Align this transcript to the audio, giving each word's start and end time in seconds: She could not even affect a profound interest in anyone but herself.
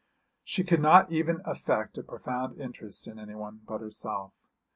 She 0.43 0.63
could 0.63 0.79
not 0.81 1.11
even 1.11 1.43
affect 1.45 1.95
a 1.95 2.01
profound 2.01 2.59
interest 2.59 3.05
in 3.05 3.19
anyone 3.19 3.61
but 3.67 3.81
herself. 3.81 4.31